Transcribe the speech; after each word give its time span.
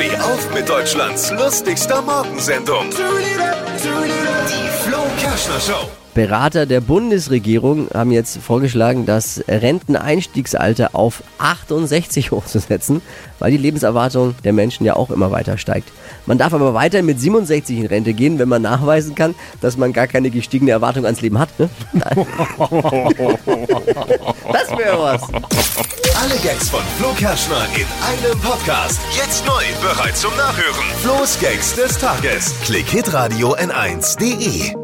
Steh 0.00 0.16
auf 0.16 0.54
mit 0.54 0.66
Deutschlands 0.66 1.30
lustigster 1.30 2.00
Morgensendung. 2.00 2.88
Die 2.88 4.68
Flo 4.82 5.02
Kerschner 5.18 5.60
Show. 5.60 5.99
Berater 6.14 6.66
der 6.66 6.80
Bundesregierung 6.80 7.88
haben 7.94 8.10
jetzt 8.10 8.38
vorgeschlagen, 8.38 9.06
das 9.06 9.44
Renteneinstiegsalter 9.46 10.90
auf 10.94 11.22
68 11.38 12.32
hochzusetzen, 12.32 13.00
weil 13.38 13.52
die 13.52 13.56
Lebenserwartung 13.56 14.34
der 14.44 14.52
Menschen 14.52 14.84
ja 14.84 14.96
auch 14.96 15.10
immer 15.10 15.30
weiter 15.30 15.56
steigt. 15.56 15.90
Man 16.26 16.38
darf 16.38 16.52
aber 16.52 16.74
weiter 16.74 17.02
mit 17.02 17.20
67 17.20 17.78
in 17.78 17.86
Rente 17.86 18.12
gehen, 18.12 18.38
wenn 18.38 18.48
man 18.48 18.62
nachweisen 18.62 19.14
kann, 19.14 19.34
dass 19.60 19.76
man 19.76 19.92
gar 19.92 20.06
keine 20.06 20.30
gestiegene 20.30 20.72
Erwartung 20.72 21.04
ans 21.04 21.20
Leben 21.20 21.38
hat. 21.38 21.48
Ne? 21.58 21.68
Das 24.52 24.76
wäre 24.76 24.98
was. 25.00 25.22
Alle 26.22 26.36
Gags 26.42 26.68
von 26.68 26.80
Flo 26.98 27.12
Kerschner 27.16 27.66
in 27.74 27.86
einem 28.04 28.38
Podcast. 28.40 29.00
Jetzt 29.16 29.46
neu, 29.46 29.62
bereit 29.80 30.16
zum 30.16 30.34
Nachhören. 30.36 30.84
Flo's 31.02 31.38
Gags 31.40 31.74
des 31.74 31.98
Tages. 31.98 32.54
Klick 32.64 32.88
Hitradio 32.88 33.54
N1.de. 33.56 34.79